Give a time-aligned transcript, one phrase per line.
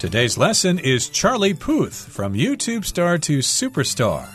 [0.00, 4.26] Today's lesson is Charlie Puth from YouTube star to superstar.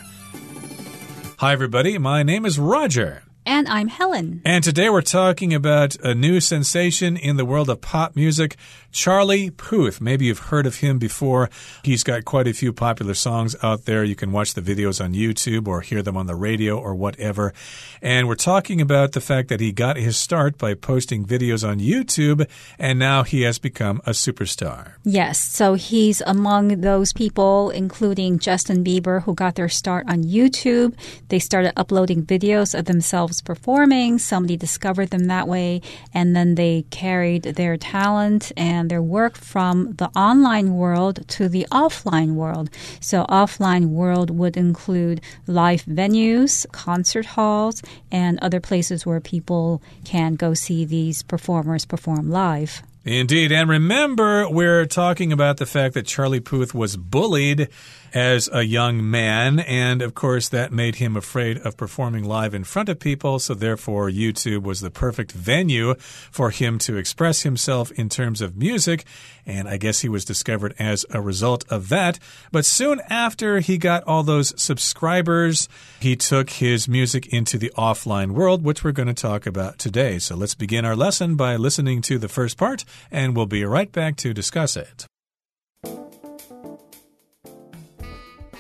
[1.40, 1.98] Hi, everybody.
[1.98, 3.25] My name is Roger.
[3.48, 4.42] And I'm Helen.
[4.44, 8.56] And today we're talking about a new sensation in the world of pop music,
[8.92, 10.02] Charlie Puth.
[10.02, 11.52] Maybe you've heard of him before.
[11.84, 14.04] He's got quite a few popular songs out there.
[14.04, 17.54] You can watch the videos on YouTube or hear them on the radio or whatever.
[18.02, 21.80] And we're talking about the fact that he got his start by posting videos on
[21.80, 22.50] YouTube,
[22.80, 24.94] and now he has become a superstar.
[25.04, 30.96] Yes, so he's among those people, including Justin Bieber, who got their start on YouTube.
[31.28, 34.20] They started uploading videos of themselves themselves performing.
[34.20, 35.82] Somebody discovered them that way,
[36.14, 41.68] and then they carried their talent and their work from the online world to the
[41.72, 42.70] offline world.
[43.00, 47.82] So, offline world would include live venues, concert halls,
[48.12, 52.82] and other places where people can go see these performers perform live.
[53.06, 53.52] Indeed.
[53.52, 57.70] And remember, we're talking about the fact that Charlie Puth was bullied
[58.16, 59.60] as a young man.
[59.60, 63.38] And of course, that made him afraid of performing live in front of people.
[63.40, 68.56] So, therefore, YouTube was the perfect venue for him to express himself in terms of
[68.56, 69.04] music.
[69.46, 72.18] And I guess he was discovered as a result of that.
[72.52, 75.68] But soon after he got all those subscribers,
[76.00, 80.20] he took his music into the offline world, which we're going to talk about today.
[80.20, 83.92] So, let's begin our lesson by listening to the first part, and we'll be right
[83.92, 85.06] back to discuss it.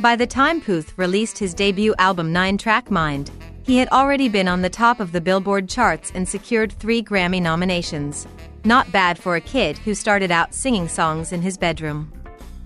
[0.04, 3.30] By the time Puth released his debut album Nine Track Mind,
[3.62, 7.40] he had already been on the top of the Billboard charts and secured three Grammy
[7.40, 8.26] nominations.
[8.64, 12.10] Not bad for a kid who started out singing songs in his bedroom.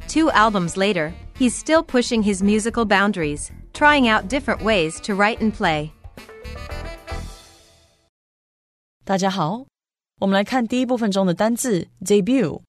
[0.06, 5.40] Two albums later, he's still pushing his musical boundaries, trying out different ways to write
[5.40, 5.90] and play.
[9.04, 9.66] 大家好，
[10.20, 12.62] 我们来看第一部分中的单字 debut，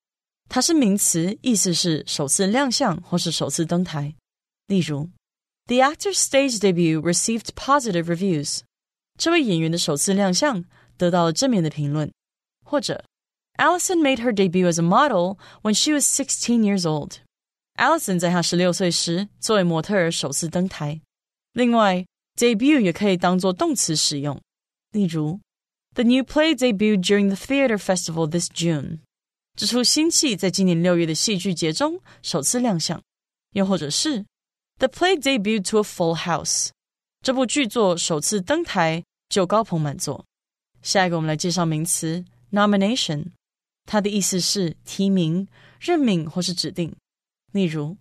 [0.49, 4.13] 它是名词，意思是首次亮相或是首次登台。
[4.69, 5.09] 例如，
[5.67, 8.61] The actor's stage debut received positive reviews。
[9.17, 10.65] 这位演员的首次亮相
[10.97, 12.11] 得到了正面的评论。
[12.65, 13.03] 或者，
[13.57, 20.99] Allison made her debut as a model when she was sixteen years old。Allison 在她十六岁时作为模特儿首次登台。
[21.53, 22.05] 另外，
[22.37, 24.41] debut 也可以当做动词使用。
[24.91, 25.39] 例如，
[25.93, 28.99] The new play debuted during the theater festival this June。
[29.55, 33.01] 这出新戏在今年六月的戏剧节中首次亮相。
[33.51, 34.25] 又或者是
[34.79, 36.69] the play debuted to a full house.
[37.21, 40.25] 这部剧作首次登台就高朋满座。
[40.81, 43.25] 下一个，我们来介绍名词 nomination，
[43.85, 45.47] 它的意思是提名、
[45.79, 46.95] 任命或是指定。
[47.51, 47.97] 例如，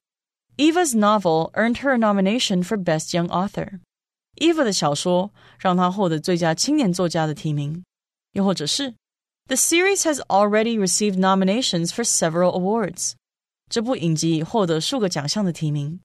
[0.56, 7.84] Eva's novel earned her a nomination for Best Young Author。Eva 的小说让她获得最佳青年作家的提名。
[8.32, 8.94] 又或者是，
[9.46, 13.12] The series has already received nominations for several awards。
[13.70, 16.00] 这部影集获得数个奖项的提名。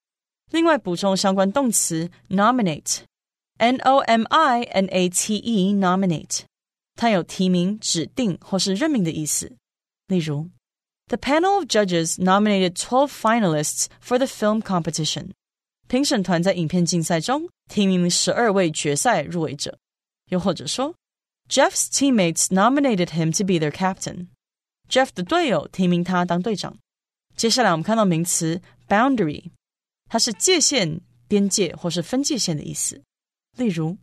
[0.52, 6.42] 另外补充相关动词 nominate，n o m i n a t e nominate，
[6.96, 9.56] 它有提名、指定或是任命的意思。
[10.08, 10.50] 例如，
[11.08, 15.32] The panel of judges nominated twelve finalists for the film competition。
[15.88, 19.78] 评审团在影片竞赛中提名了十二位决赛入围者。
[20.30, 20.94] 又或者说，
[21.50, 26.78] Jeff's teammates nominated him to be their captain。Jeff 的队友提名他当队长。
[27.36, 29.52] 接下来我们看到名词 boundary。
[30.10, 33.02] 它是界限、边界或是分界线的意思。
[33.58, 33.98] 例如，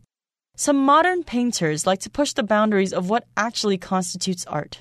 [0.57, 4.79] Some modern painters like to push the boundaries of what actually constitutes art。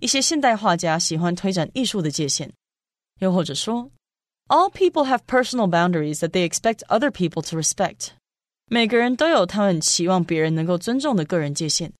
[0.00, 2.52] 一些现代画家喜欢推展艺术的界限。
[3.18, 3.90] 又或者说，
[4.48, 8.12] All people have personal boundaries that they expect other people to respect。
[8.66, 11.92] 每个人都有他们期望别人能够尊重的个人界限。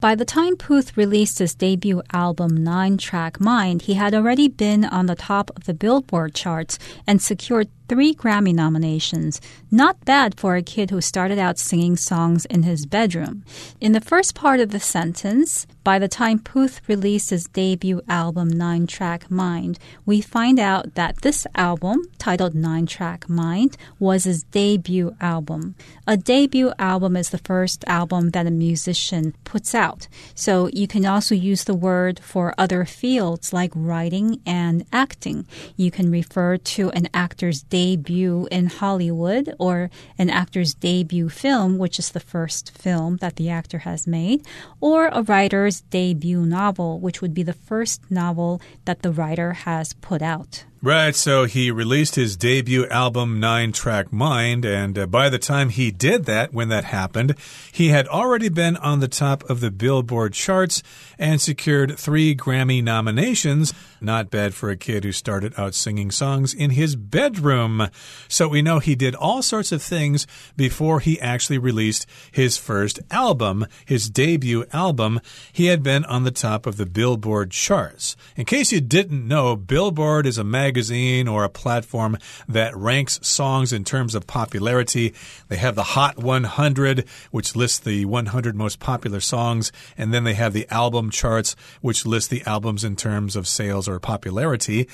[0.00, 4.84] By the time Puth released his debut album Nine Track Mind, he had already been
[4.84, 9.40] on the top of the Billboard charts and secured three Grammy nominations.
[9.70, 13.44] Not bad for a kid who started out singing songs in his bedroom.
[13.80, 18.48] In the first part of the sentence, by the time Puth released his debut album
[18.48, 24.42] Nine Track Mind, we find out that this album, titled Nine Track Mind, was his
[24.42, 25.74] debut album.
[26.06, 30.08] A debut album is the first album that a musician puts out.
[30.34, 35.46] So you can also use the word for other fields like writing and acting.
[35.76, 39.88] You can refer to an actor's debut debut in Hollywood or
[40.18, 44.44] an actor's debut film, which is the first film that the actor has made,
[44.80, 49.92] or a writer's debut novel, which would be the first novel that the writer has
[49.92, 50.64] put out.
[50.80, 55.70] Right, so he released his debut album, Nine Track Mind, and uh, by the time
[55.70, 57.34] he did that, when that happened,
[57.72, 60.84] he had already been on the top of the Billboard charts
[61.18, 63.74] and secured three Grammy nominations.
[64.00, 67.88] Not bad for a kid who started out singing songs in his bedroom.
[68.28, 73.00] So we know he did all sorts of things before he actually released his first
[73.10, 75.20] album, his debut album.
[75.52, 78.16] He had been on the top of the Billboard charts.
[78.36, 83.18] In case you didn't know, Billboard is a magazine magazine or a platform that ranks
[83.22, 85.14] songs in terms of popularity.
[85.48, 90.34] They have the Hot 100, which lists the 100 most popular songs, and then they
[90.34, 94.86] have the album charts, which list the albums in terms of sales or popularity.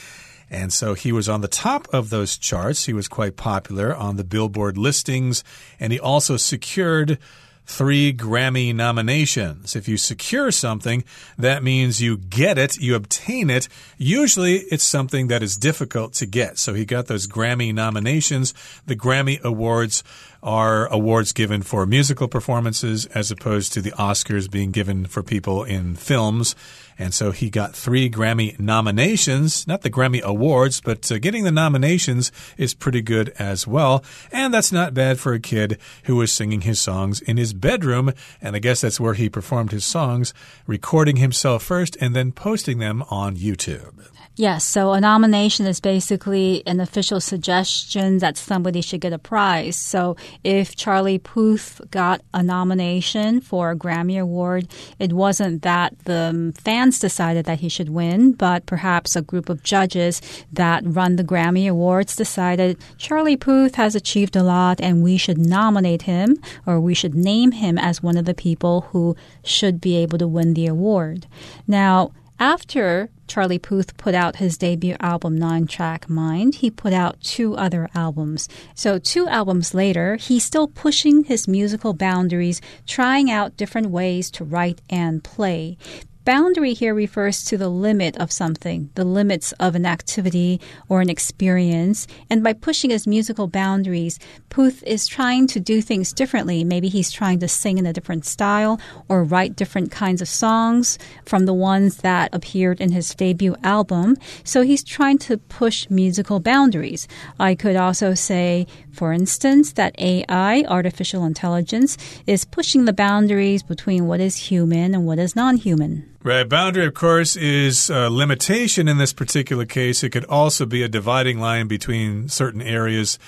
[0.49, 2.85] And so he was on the top of those charts.
[2.85, 5.43] He was quite popular on the Billboard listings,
[5.81, 7.19] and he also secured
[7.67, 9.75] three Grammy nominations.
[9.75, 11.05] If you secure something,
[11.39, 13.69] that means you get it, you obtain it.
[13.97, 16.59] Usually it's something that is difficult to get.
[16.59, 18.55] So he got those Grammy nominations.
[18.87, 20.05] The Grammy Awards
[20.43, 25.65] are awards given for musical performances as opposed to the Oscars being given for people
[25.65, 26.55] in films.
[26.99, 31.51] And so he got three Grammy nominations, not the Grammy Awards, but uh, getting the
[31.51, 34.05] nominations is pretty good as well.
[34.31, 38.13] And that's not bad for a kid who was singing his songs in his bedroom.
[38.41, 40.33] And I guess that's where he performed his songs,
[40.67, 44.07] recording himself first and then posting them on YouTube.
[44.37, 49.77] Yes, so a nomination is basically an official suggestion that somebody should get a prize.
[49.77, 54.67] So if Charlie Puth got a nomination for a Grammy Award,
[54.99, 59.63] it wasn't that the fans decided that he should win, but perhaps a group of
[59.63, 60.21] judges
[60.53, 65.39] that run the Grammy Awards decided Charlie Puth has achieved a lot and we should
[65.39, 66.37] nominate him
[66.67, 69.15] or we should name him as one of the people who
[69.45, 71.29] should be able to win the award.
[71.69, 72.11] Now,
[72.41, 77.57] after Charlie Puth put out his debut album, Nine Track Mind, he put out two
[77.57, 78.49] other albums.
[78.75, 84.45] So, two albums later, he's still pushing his musical boundaries, trying out different ways to
[84.45, 85.77] write and play.
[86.25, 91.11] Boundary here refers to the limit of something, the limits of an activity or an
[91.11, 92.07] experience.
[92.31, 94.19] And by pushing his musical boundaries,
[94.49, 96.65] Puth is trying to do things differently.
[96.65, 100.99] Maybe he's trying to sing in a different style or write different kinds of songs
[101.27, 104.17] from the ones that appeared in his debut album.
[104.45, 107.07] So he's trying to push musical boundaries.
[107.39, 114.07] I could also say, for instance, that AI, artificial intelligence, is pushing the boundaries between
[114.07, 116.14] what is human and what is non human.
[116.27, 116.49] Right.
[116.49, 120.03] Boundary, of course, is a limitation in this particular case.
[120.03, 123.19] It could also be a dividing line between certain areas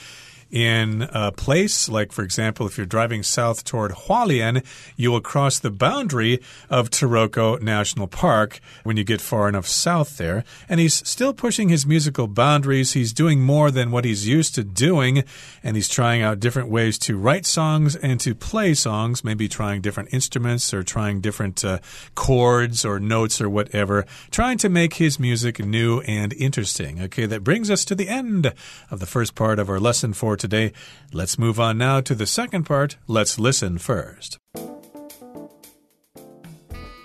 [0.51, 1.89] in a place.
[1.89, 4.65] Like, for example, if you're driving south toward Hualien,
[4.97, 6.41] you will cross the boundary
[6.71, 10.45] of Taroko National Park when you get far enough south there.
[10.69, 12.93] And he's still pushing his musical boundaries.
[12.93, 15.25] He's doing more than what he's used to doing,
[15.63, 19.81] and he's trying out different ways to write songs and to play songs, maybe trying
[19.81, 21.79] different instruments or trying different uh,
[22.15, 27.01] chords or notes or whatever, trying to make his music new and interesting.
[27.03, 28.53] Okay, that brings us to the end
[28.91, 30.73] of the first part of our lesson for today.
[31.13, 32.97] Let's move on now to the second part.
[33.07, 34.39] Let's listen first.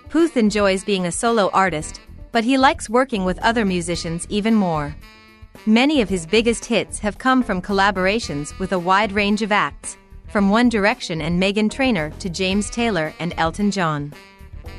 [0.10, 2.02] Puth enjoys being a solo artist,
[2.32, 4.96] but he likes working with other musicians even more.
[5.66, 9.98] Many of his biggest hits have come from collaborations with a wide range of acts,
[10.28, 14.14] from One Direction and Meghan Trainor to James Taylor and Elton John.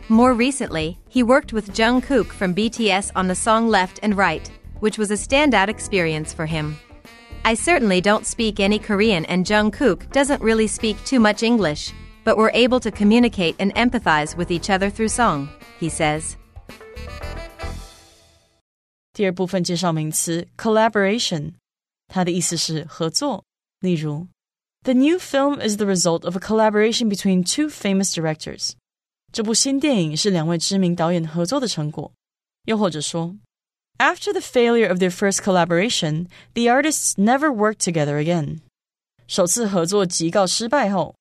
[0.08, 4.98] More recently, he worked with Jungkook from BTS on the song Left and Right, which
[4.98, 6.76] was a standout experience for him.
[7.43, 11.93] I certainly don't speak any Korean and Jungkook doesn't really speak too much English,
[12.25, 15.47] but we're able to communicate and empathize with each other through song,
[15.79, 16.35] he says.
[19.13, 21.53] 第二部分介绍名词 collaboration，
[22.07, 23.43] 它的意思是合作。
[23.79, 24.27] 例如，
[24.83, 28.73] The new film is the result of a collaboration between two famous directors。
[29.31, 32.11] 这部新电影是两位知名导演合作的成果。
[32.65, 33.35] 又或者说
[34.01, 38.59] after the failure of their first collaboration, the artists never worked together again.
[39.27, 41.15] 首次合作即告失败后，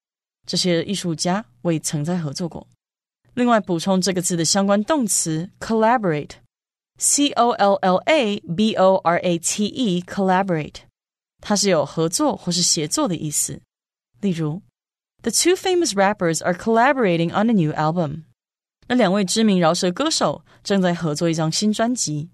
[0.46, 2.66] 这些艺术家未曾再合作过。
[3.34, 10.76] 另外，补充这个字的相关动词 collaborate，c o l l a b o r a t e，collaborate，
[11.40, 13.60] 它是有合作或是协作的意思。
[14.20, 14.62] 例如，
[15.22, 18.22] The two famous rappers are collaborating on a new album。
[18.86, 22.30] 那两位知名饶舌歌手正在合作一张新专辑。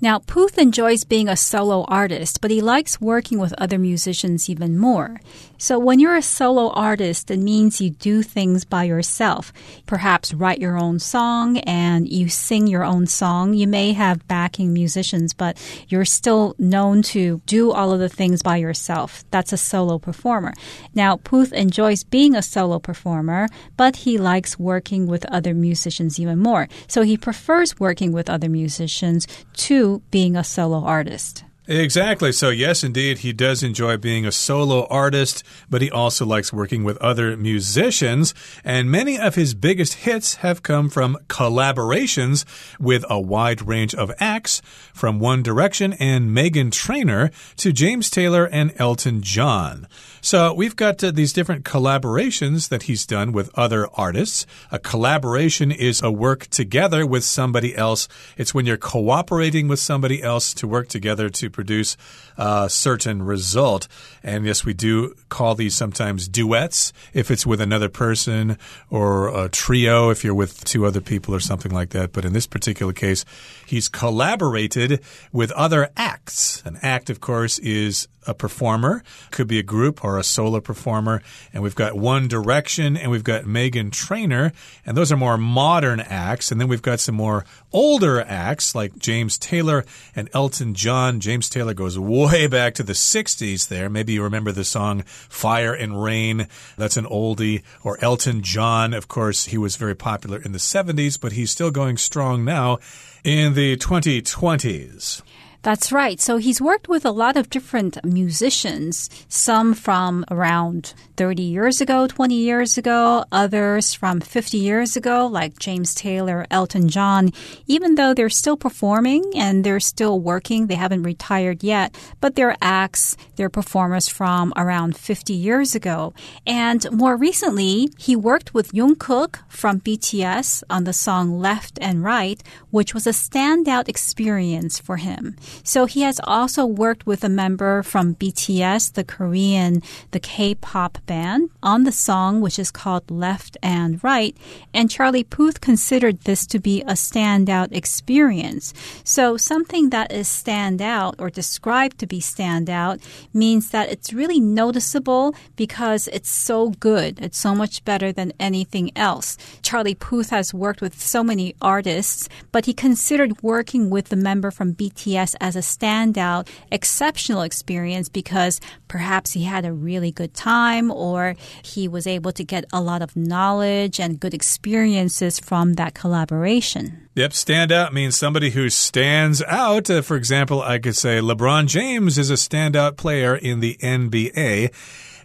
[0.00, 4.78] Now, Puth enjoys being a solo artist, but he likes working with other musicians even
[4.78, 5.20] more.
[5.60, 9.52] So, when you're a solo artist, it means you do things by yourself.
[9.86, 13.54] Perhaps write your own song and you sing your own song.
[13.54, 18.40] You may have backing musicians, but you're still known to do all of the things
[18.40, 19.24] by yourself.
[19.32, 20.52] That's a solo performer.
[20.94, 26.38] Now, Puth enjoys being a solo performer, but he likes working with other musicians even
[26.38, 26.68] more.
[26.86, 31.44] So, he prefers working with other musicians to being a solo artist.
[31.70, 32.32] Exactly.
[32.32, 36.82] So, yes, indeed, he does enjoy being a solo artist, but he also likes working
[36.82, 38.32] with other musicians.
[38.64, 42.46] And many of his biggest hits have come from collaborations
[42.80, 44.62] with a wide range of acts,
[44.94, 49.86] from One Direction and Meghan Trainor to James Taylor and Elton John.
[50.22, 54.46] So we've got uh, these different collaborations that he's done with other artists.
[54.72, 58.08] A collaboration is a work together with somebody else.
[58.38, 61.96] It's when you're cooperating with somebody else to work together to produce
[62.36, 63.88] a certain result.
[64.22, 68.56] And yes, we do call these sometimes duets if it's with another person
[68.90, 72.12] or a trio if you're with two other people or something like that.
[72.12, 73.24] But in this particular case,
[73.66, 75.00] he's collaborated
[75.32, 76.62] with other acts.
[76.64, 81.22] An act, of course, is a performer, could be a group or a solo performer.
[81.52, 84.52] And we've got One Direction and we've got Meghan Trainor,
[84.86, 86.52] and those are more modern acts.
[86.52, 91.20] And then we've got some more older acts like James Taylor and Elton John.
[91.20, 93.88] James Taylor goes way back to the 60s there.
[93.88, 96.46] Maybe you remember the song Fire and Rain.
[96.76, 97.62] That's an oldie.
[97.82, 101.70] Or Elton John, of course, he was very popular in the 70s, but he's still
[101.70, 102.78] going strong now
[103.24, 105.22] in the 2020s.
[105.62, 106.20] That's right.
[106.20, 112.06] So he's worked with a lot of different musicians, some from around 30 years ago,
[112.06, 117.32] 20 years ago, others from 50 years ago, like James Taylor, Elton John.
[117.66, 122.56] Even though they're still performing and they're still working, they haven't retired yet, but they're
[122.62, 126.14] acts, they're performers from around 50 years ago.
[126.46, 132.40] And more recently, he worked with Jungkook from BTS on the song Left and Right,
[132.70, 135.34] which was a standout experience for him.
[135.62, 141.50] So he has also worked with a member from BTS, the Korean, the K-pop band,
[141.62, 144.36] on the song which is called Left and Right.
[144.72, 148.74] And Charlie Puth considered this to be a standout experience.
[149.04, 153.00] So something that is standout or described to be standout
[153.32, 157.18] means that it's really noticeable because it's so good.
[157.20, 159.36] It's so much better than anything else.
[159.62, 164.50] Charlie Puth has worked with so many artists, but he considered working with the member
[164.50, 170.90] from BTS as a standout, exceptional experience because perhaps he had a really good time
[170.90, 175.94] or he was able to get a lot of knowledge and good experiences from that
[175.94, 177.08] collaboration.
[177.14, 179.90] Yep, standout means somebody who stands out.
[179.90, 184.72] Uh, for example, I could say LeBron James is a standout player in the NBA.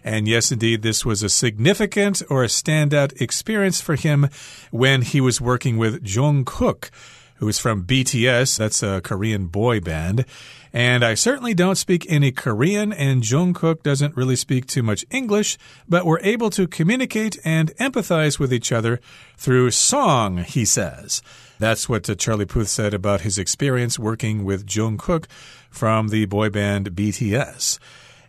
[0.04, 4.28] And yes, indeed, this was a significant or a standout experience for him
[4.70, 6.90] when he was working with Jungkook
[7.36, 8.58] who is from BTS.
[8.58, 10.24] That's a Korean boy band.
[10.72, 15.56] And I certainly don't speak any Korean, and Jungkook doesn't really speak too much English,
[15.88, 19.00] but we're able to communicate and empathize with each other
[19.36, 21.22] through song, he says.
[21.60, 25.26] That's what uh, Charlie Puth said about his experience working with Jungkook
[25.70, 27.78] from the boy band BTS.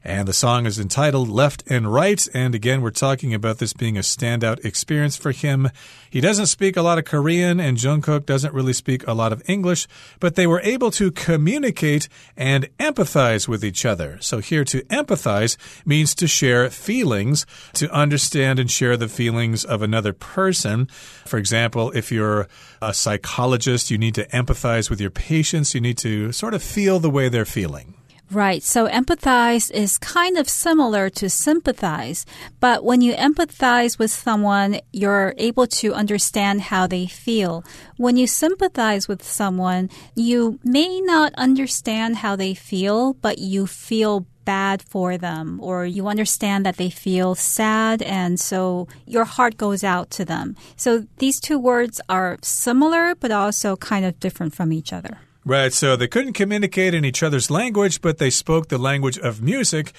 [0.07, 2.27] And the song is entitled Left and Right.
[2.31, 5.71] And again, we're talking about this being a standout experience for him.
[6.11, 9.41] He doesn't speak a lot of Korean, and Jungkook doesn't really speak a lot of
[9.49, 9.87] English,
[10.19, 12.07] but they were able to communicate
[12.37, 14.19] and empathize with each other.
[14.21, 15.57] So here to empathize
[15.87, 20.85] means to share feelings, to understand and share the feelings of another person.
[21.25, 22.47] For example, if you're
[22.79, 25.73] a psychologist, you need to empathize with your patients.
[25.73, 27.95] You need to sort of feel the way they're feeling.
[28.31, 28.63] Right.
[28.63, 32.25] So empathize is kind of similar to sympathize.
[32.59, 37.63] But when you empathize with someone, you're able to understand how they feel.
[37.97, 44.25] When you sympathize with someone, you may not understand how they feel, but you feel
[44.43, 49.83] bad for them or you understand that they feel sad and so your heart goes
[49.83, 50.55] out to them.
[50.75, 55.17] So these two words are similar but also kind of different from each other.
[55.47, 59.43] Right, so they couldn't communicate in each other's language, but they spoke the language of
[59.43, 59.91] music,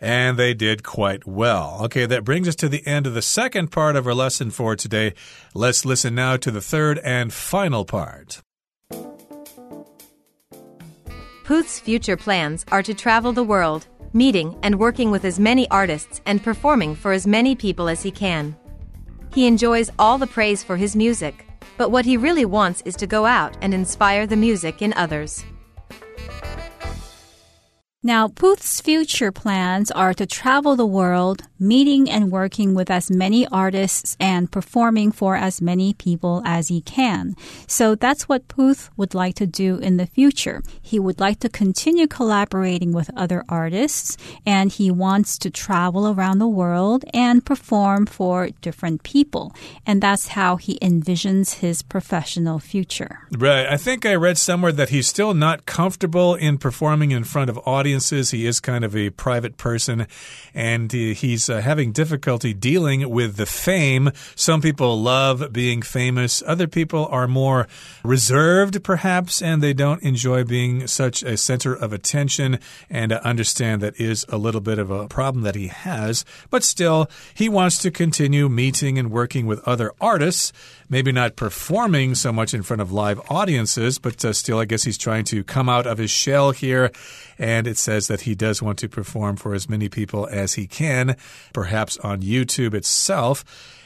[0.00, 1.80] and they did quite well.
[1.82, 4.76] Okay, that brings us to the end of the second part of our lesson for
[4.76, 5.14] today.
[5.54, 8.42] Let's listen now to the third and final part.
[11.42, 16.20] Puth's future plans are to travel the world, meeting and working with as many artists
[16.26, 18.54] and performing for as many people as he can.
[19.34, 21.44] He enjoys all the praise for his music
[21.76, 25.44] but what he really wants is to go out and inspire the music in others.
[28.04, 33.46] Now, Puth's future plans are to travel the world, meeting and working with as many
[33.46, 37.36] artists and performing for as many people as he can.
[37.68, 40.64] So that's what Puth would like to do in the future.
[40.82, 46.40] He would like to continue collaborating with other artists and he wants to travel around
[46.40, 49.54] the world and perform for different people.
[49.86, 53.20] And that's how he envisions his professional future.
[53.30, 53.64] Right.
[53.64, 57.60] I think I read somewhere that he's still not comfortable in performing in front of
[57.64, 58.30] audiences audiences.
[58.30, 60.06] He is kind of a private person
[60.54, 64.10] and he's uh, having difficulty dealing with the fame.
[64.34, 67.68] Some people love being famous, other people are more
[68.02, 72.58] reserved, perhaps, and they don't enjoy being such a center of attention.
[72.88, 76.24] And I understand that is a little bit of a problem that he has.
[76.48, 80.52] But still, he wants to continue meeting and working with other artists
[80.92, 84.82] maybe not performing so much in front of live audiences, but uh, still, I guess
[84.82, 86.92] he's trying to come out of his shell here.
[87.38, 90.66] And it says that he does want to perform for as many people as he
[90.66, 91.16] can,
[91.52, 93.44] perhaps on YouTube itself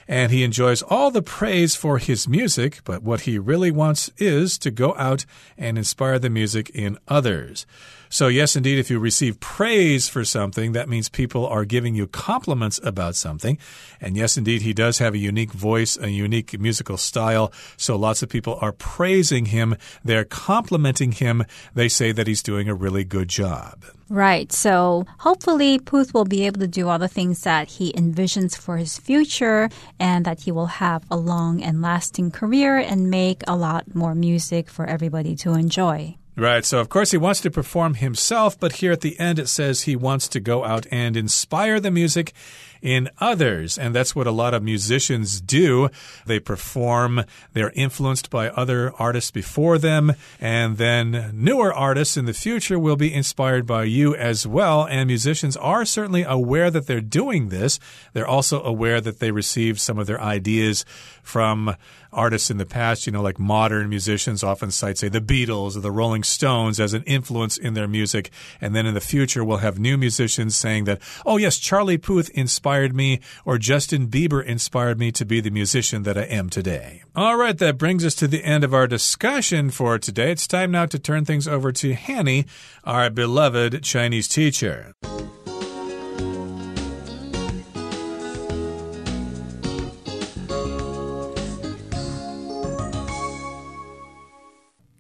[0.09, 4.59] and he enjoys all the praise for his music, but what he really wants is
[4.59, 5.25] to go out
[5.59, 7.67] and inspire the music in others.
[8.09, 12.07] So, yes, indeed, if you receive praise for something, that means people are giving you
[12.07, 13.59] compliments about something.
[14.01, 17.53] And yes, indeed, he does have a unique voice, a unique musical style.
[17.77, 19.77] So, lots of people are praising him.
[20.05, 21.45] They're complimenting him.
[21.75, 23.85] They say that he's doing a really good job.
[24.09, 24.53] Right.
[24.53, 28.77] So hopefully Puth will be able to do all the things that he envisions for
[28.77, 33.57] his future and that he will have a long and lasting career and make a
[33.57, 36.17] lot more music for everybody to enjoy.
[36.39, 36.67] Right.
[36.67, 39.83] So, of course, he wants to perform himself, but here at the end it says
[39.83, 42.35] he wants to go out and inspire the music
[42.83, 43.79] in others.
[43.79, 45.89] And that's what a lot of musicians do.
[46.27, 52.35] They perform, they're influenced by other artists before them, and then newer artists in the
[52.35, 54.87] future will be inspired by you as well.
[54.87, 57.81] And musicians are certainly aware that they're doing this.
[58.13, 60.85] They're also aware that they received some of their ideas
[61.27, 61.75] from
[62.13, 65.81] artists in the past, you know, like modern musicians often cite, say, the Beatles or
[65.81, 68.31] the Rolling Stones as an influence in their music.
[68.61, 72.31] And then in the future, we'll have new musicians saying that, oh, yes, Charlie Puth
[72.31, 77.03] inspired me or Justin Bieber inspired me to be the musician that I am today.
[77.15, 80.31] All right, that brings us to the end of our discussion for today.
[80.31, 82.47] It's time now to turn things over to Hanny,
[82.85, 84.95] our beloved Chinese teacher.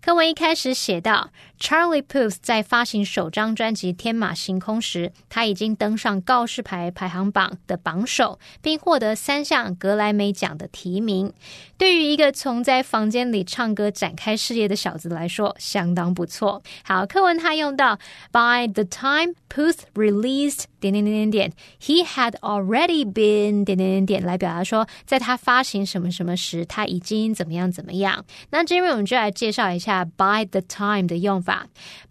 [0.00, 11.32] 课文一开始写到，Charlie Puth 在发行首张专辑《天马行空》时，他已经登上告示牌排行榜的榜首，并获得三项格莱美奖的提名。
[11.78, 16.62] 对于一个从在房间里唱歌展开事业的小子来说，相当不错。
[16.84, 17.98] 好，课文他用到
[18.30, 28.24] By the time Puth released 点点点点点，he had already been 点点点点来表达说，在他发行什么什么时，他已经怎么样怎么样。
[28.50, 29.71] 那这边我们就来介绍。
[29.74, 31.66] 一下 by the time 的用法。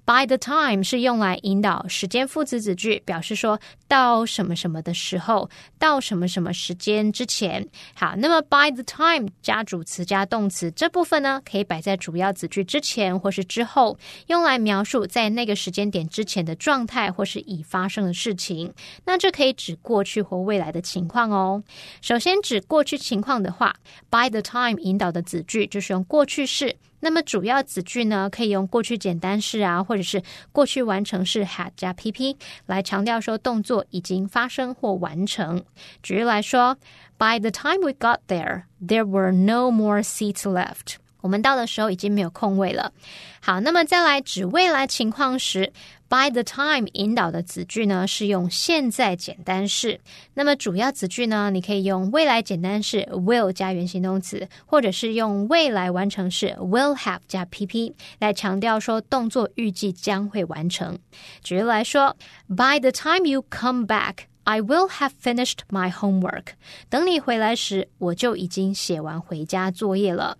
[0.06, 7.68] By the time 是用来引导时间副词子句，表示说到什么什么的时候，到什么什么时间之前。
[7.94, 18.74] 好，那么 by the time 加主词加动词这部分呢，可以摆在主要子句之前或是之后，用来描述在那个时间点之前的状态或是已发生的事情。
[19.06, 21.64] 那这可以指过去或未来的情况哦。
[22.02, 23.76] 首先指过去情况的话
[24.10, 26.76] ，by the time 引导的子句就是用过去式。
[27.04, 30.23] 那么主要子句呢，可以用过去简单式啊，或者是
[30.54, 35.62] 过去完成式 had 加 pp 来强调说动作已经发生或完成。
[36.01, 36.77] 举例来说
[37.17, 40.95] ，By the time we got there, there were no more seats left。
[41.19, 42.93] 我们到的时候已经没有空位了。
[43.41, 45.73] 好，那么再来指未来情况时。
[46.12, 50.02] By the time 引导的子句呢是用现在简单式，
[50.34, 61.00] 那么主要子句呢，你可以用未来简单式 will 加原形动词，或者是用未来完成式 will have 加 pp 来强调说动作预计将会完成。
[61.41, 62.17] 举例来说
[62.50, 64.31] ，By the time you come back。
[64.43, 66.54] I will have finished my homework。
[66.89, 70.38] 等你回来时，我就已经写完回家作业了。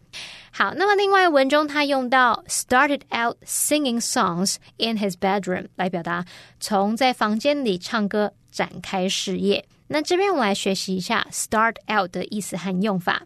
[0.52, 6.26] 好，那么另外文中他用到 started out singing songs in his bedroom 来表达
[6.60, 9.66] 从在房间里唱歌展开事业。
[9.88, 13.24] 那这边我们来学习一下 start out 的意思和用法。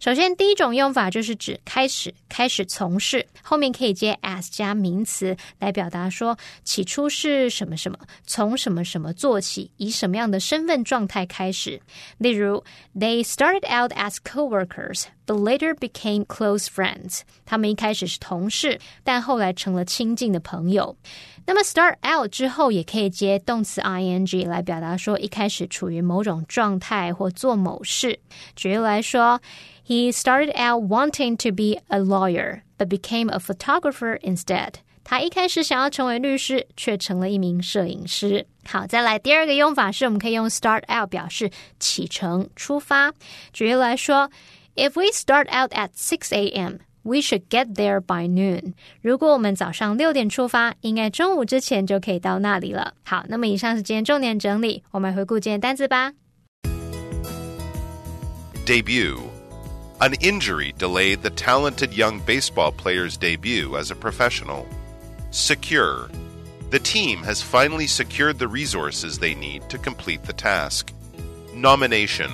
[0.00, 11.80] 首先，第一种用法就是指开始、开始从事，后面可以接 as 加名词来表达说起初是什么什么，从什么什么做起，以什么样的身份状态开始。
[12.18, 17.20] 例如，They started out as co-workers, but later became close friends。
[17.44, 20.96] 他们一开始是同事，但后来成了亲近的朋友。
[21.44, 28.20] 那么 start out 之后也可以接动词 ing 来表达说一开始处于某种状态或做某事。
[28.54, 29.40] 举例来说
[29.91, 34.75] ，He started out wanting to be a lawyer, but became a photographer instead.
[35.03, 38.45] 他一开始想要成为律师，却成了一名摄影师。
[38.65, 43.13] 好，再来第二个用法是，我们可以用 start out 表示启程、出发。
[43.53, 44.29] 举例来说，
[44.75, 46.79] If we start out at six a.m.
[47.03, 48.73] We should get there by noon。
[49.01, 52.95] 如果我们早上六点出发，应该中午之前就可以到那里了。
[53.05, 56.11] 好，那么以上是今天重点整理，我们回顾今天单词吧。
[58.65, 59.30] Debut.
[60.02, 64.66] An injury delayed the talented young baseball player's debut as a professional.
[65.30, 66.10] Secure.
[66.70, 70.92] The team has finally secured the resources they need to complete the task.
[71.54, 72.32] Nomination.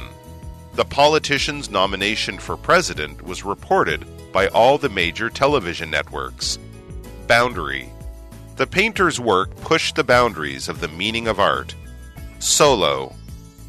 [0.77, 6.59] The politician's nomination for president was reported by all the major television networks.
[7.27, 7.93] Boundary.
[8.57, 11.75] The painter's work pushed the boundaries of the meaning of art.
[12.39, 13.15] Solo.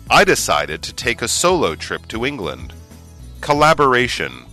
[0.09, 2.71] I decided to take a solo trip to England.
[3.41, 4.45] Collaboration.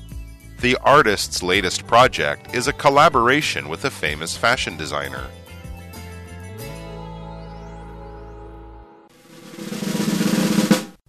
[0.60, 5.26] The artist's latest project is a collaboration with a famous fashion designer.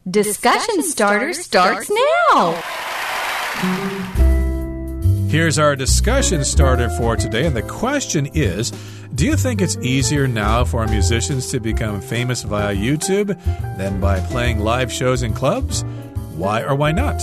[0.09, 1.91] Discussion starter starts
[2.31, 2.53] now.
[5.29, 8.71] Here's our discussion starter for today, and the question is
[9.13, 13.37] Do you think it's easier now for musicians to become famous via YouTube
[13.77, 15.83] than by playing live shows in clubs?
[16.37, 17.19] Why or why not?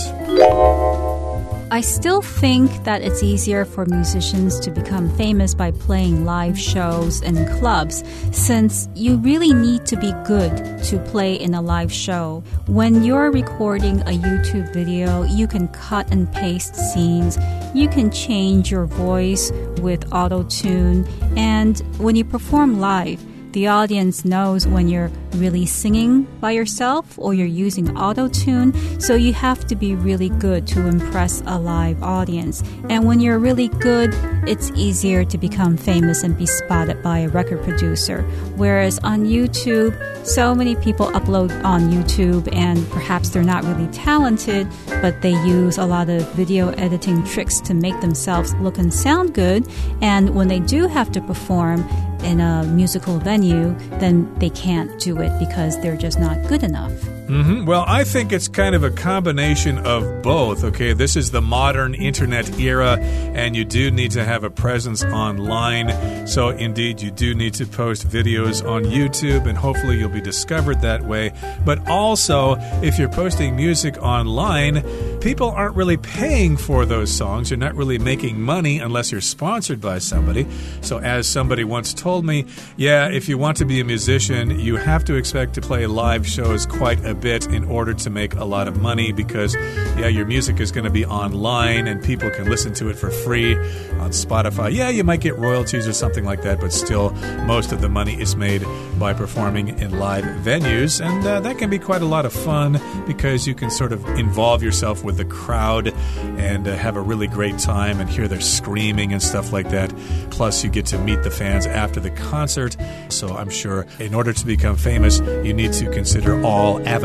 [1.71, 7.21] I still think that it's easier for musicians to become famous by playing live shows
[7.21, 12.43] and clubs since you really need to be good to play in a live show.
[12.67, 17.37] When you're recording a YouTube video, you can cut and paste scenes,
[17.73, 19.49] you can change your voice
[19.81, 23.23] with auto tune, and when you perform live,
[23.53, 29.15] the audience knows when you're really singing by yourself or you're using auto tune, so
[29.15, 32.63] you have to be really good to impress a live audience.
[32.89, 34.13] And when you're really good,
[34.47, 38.21] it's easier to become famous and be spotted by a record producer.
[38.55, 39.93] Whereas on YouTube,
[40.25, 44.67] so many people upload on YouTube and perhaps they're not really talented,
[45.01, 49.33] but they use a lot of video editing tricks to make themselves look and sound
[49.33, 49.67] good.
[50.01, 51.87] And when they do have to perform,
[52.25, 56.93] in a musical venue, then they can't do it because they're just not good enough.
[57.27, 57.65] Mm -hmm.
[57.65, 60.63] Well, I think it's kind of a combination of both.
[60.63, 62.99] Okay, this is the modern internet era,
[63.35, 65.93] and you do need to have a presence online.
[66.27, 70.81] So, indeed, you do need to post videos on YouTube, and hopefully, you'll be discovered
[70.81, 71.31] that way.
[71.65, 74.83] But also, if you're posting music online,
[75.19, 77.49] people aren't really paying for those songs.
[77.49, 80.45] You're not really making money unless you're sponsored by somebody.
[80.81, 82.45] So, as somebody once told me,
[82.77, 86.27] yeah, if you want to be a musician, you have to expect to play live
[86.27, 89.55] shows quite a bit in order to make a lot of money because,
[89.97, 93.09] yeah, your music is going to be online and people can listen to it for
[93.09, 94.73] free on Spotify.
[94.73, 97.11] Yeah, you might get royalties or something like that, but still,
[97.45, 98.63] most of the money is made
[98.99, 101.03] by performing in live venues.
[101.03, 104.05] And uh, that can be quite a lot of fun because you can sort of
[104.17, 105.93] involve yourself with the crowd
[106.37, 109.93] and uh, have a really great time and hear their screaming and stuff like that.
[110.31, 112.75] Plus, you get to meet the fans after the concert.
[113.09, 117.04] So I'm sure in order to become famous, you need to consider all avenues